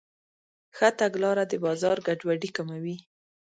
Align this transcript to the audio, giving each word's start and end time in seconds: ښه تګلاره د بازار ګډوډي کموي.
ښه 0.75 0.89
تګلاره 0.99 1.43
د 1.47 1.53
بازار 1.65 1.97
ګډوډي 2.07 2.49
کموي. 2.57 2.95